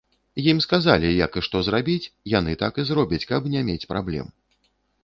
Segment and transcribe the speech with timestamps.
[0.51, 4.27] Ім сказалі, як і што зрабіць, яны так і зробяць, каб не мець праблем.